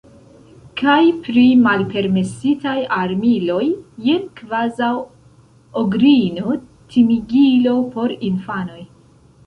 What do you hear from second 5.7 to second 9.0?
ogrino, timigilo por infanoj.